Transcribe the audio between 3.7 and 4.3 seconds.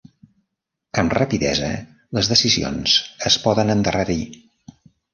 endarrerir.